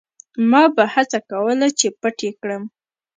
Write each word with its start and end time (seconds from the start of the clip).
ما 0.49 0.63
به 0.75 0.83
هڅه 0.93 1.19
کوله 1.29 1.67
چې 1.79 1.87
پټ 1.99 2.17
یې 2.25 2.31
کړم. 2.41 2.63